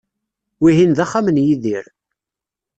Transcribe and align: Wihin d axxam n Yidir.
Wihin 0.61 0.91
d 0.97 0.99
axxam 1.05 1.27
n 1.31 1.37
Yidir. 1.45 1.85